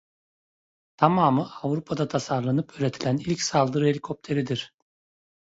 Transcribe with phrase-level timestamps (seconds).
[0.97, 4.73] Tamamı Avrupa'da tasarlanıp üretilen ilk saldırı helikopteridir.